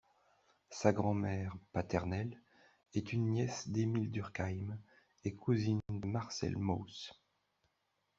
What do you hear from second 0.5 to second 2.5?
Sa grand-mère paternelle